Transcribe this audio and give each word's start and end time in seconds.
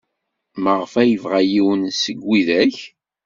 Maɣef 0.63 0.93
ay 1.01 1.09
yebɣa 1.11 1.39
yiwen 1.51 1.81
seg 2.01 2.17
widak? 2.27 2.77